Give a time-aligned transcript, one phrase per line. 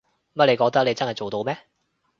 [0.33, 1.55] 乜你覺得你真係做到咩？